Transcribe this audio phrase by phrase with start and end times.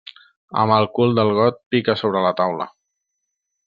[0.63, 2.71] Amb el cul del got pica sobre la taula.